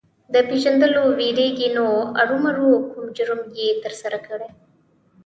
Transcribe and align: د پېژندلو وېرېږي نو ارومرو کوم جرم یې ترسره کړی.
د 0.33 0.35
پېژندلو 0.49 1.03
وېرېږي 1.17 1.69
نو 1.77 1.87
ارومرو 2.21 2.69
کوم 2.91 3.05
جرم 3.17 3.41
یې 3.57 3.67
ترسره 3.83 4.19
کړی. 4.27 4.49